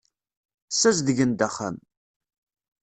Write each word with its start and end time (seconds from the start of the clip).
Ssazedgen-d 0.71 1.45
axxam. 1.47 1.77